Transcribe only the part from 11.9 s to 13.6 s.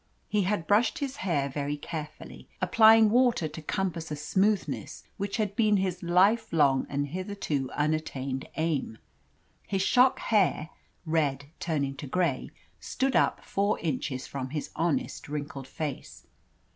to grey stood up